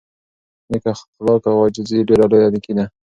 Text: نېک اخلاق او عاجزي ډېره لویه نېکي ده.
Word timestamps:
نېک 0.69 0.85
اخلاق 0.91 1.43
او 1.49 1.57
عاجزي 1.61 1.97
ډېره 2.07 2.25
لویه 2.31 2.49
نېکي 2.53 2.73
ده. 2.77 2.85